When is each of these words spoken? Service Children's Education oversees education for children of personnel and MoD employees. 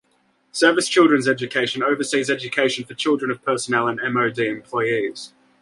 Service 0.51 0.89
Children's 0.89 1.27
Education 1.27 1.83
oversees 1.83 2.27
education 2.31 2.83
for 2.85 2.95
children 2.95 3.29
of 3.29 3.43
personnel 3.43 3.87
and 3.87 3.99
MoD 3.99 4.39
employees. 4.39 5.31